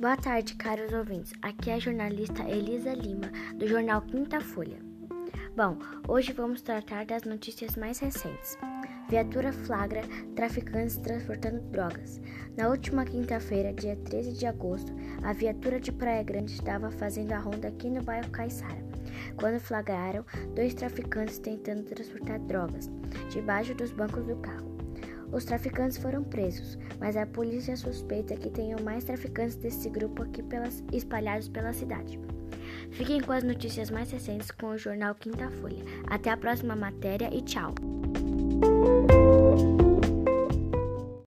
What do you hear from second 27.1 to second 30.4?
a polícia suspeita que tenham mais traficantes desse grupo